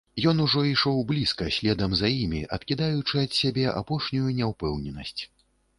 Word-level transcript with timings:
Ён 0.29 0.37
ужо 0.45 0.61
ішоў 0.69 1.03
блізка, 1.11 1.49
следам 1.59 1.93
за 1.99 2.09
імі, 2.23 2.41
адкідаючы 2.59 3.15
ад 3.27 3.31
сябе 3.43 3.65
апошнюю 3.83 4.29
няўпэўненасць. 4.43 5.21